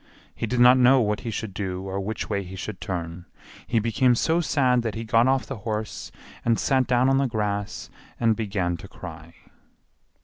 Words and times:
He 0.33 0.47
did 0.47 0.59
not 0.59 0.79
know 0.79 0.99
what 0.99 1.19
he 1.19 1.29
should 1.29 1.53
do 1.53 1.83
or 1.83 1.99
which 1.99 2.27
way 2.27 2.41
he 2.41 2.55
should 2.55 2.81
turn; 2.81 3.27
he 3.67 3.77
became 3.77 4.15
so 4.15 4.41
sad 4.41 4.81
that 4.81 4.95
he 4.95 5.03
got 5.03 5.27
off 5.27 5.45
the 5.45 5.57
horse 5.57 6.11
and 6.43 6.57
sat 6.59 6.87
down 6.87 7.07
on 7.07 7.19
the 7.19 7.27
grass 7.27 7.91
and 8.19 8.35
began 8.35 8.77
to 8.77 8.87
cry. 8.87 9.35